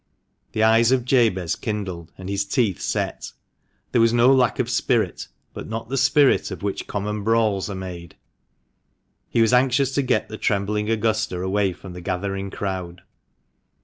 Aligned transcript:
The 0.53 0.63
eyes 0.63 0.91
of 0.91 1.05
Jabez 1.05 1.55
kindled 1.55 2.11
and 2.17 2.27
his 2.27 2.43
teeth 2.43 2.81
set. 2.81 3.33
There 3.91 4.01
was 4.01 4.11
no 4.11 4.33
lack 4.33 4.57
of 4.57 4.67
spirit, 4.67 5.27
but 5.53 5.67
not 5.69 5.89
the 5.89 5.95
spirit 5.97 6.49
of 6.49 6.63
which 6.63 6.87
common 6.87 7.23
brawls 7.23 7.69
are 7.69 7.75
made. 7.75 8.15
He 9.29 9.41
was 9.41 9.53
anxious 9.53 9.93
to 9.93 10.01
get 10.01 10.27
the 10.27 10.39
trembling 10.39 10.89
Augusta 10.89 11.37
away 11.39 11.71
from 11.71 11.93
the 11.93 12.01
gathering 12.01 12.49
crowd. 12.49 13.03